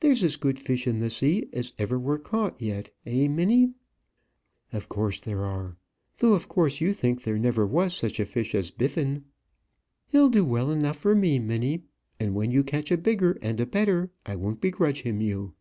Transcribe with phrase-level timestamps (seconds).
[0.00, 3.70] "There's as good fish in the sea as ever were caught yet; eh, Minnie?"
[4.70, 5.78] "Of course there are.
[6.18, 9.24] Though of course you think there never was such a fish as Biffin."
[10.08, 11.84] "He'll do well enough for me, Minnie;
[12.20, 15.54] and when you catch a bigger, and a better, I won't begrudge him you."